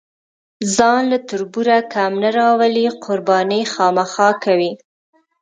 ځان 0.75 1.01
له 1.11 1.17
تربوره 1.29 1.77
کم 1.93 2.11
نه 2.23 2.29
راولي، 2.37 2.85
قرباني 3.05 3.61
خامخا 3.73 4.29
کوي. 4.43 4.71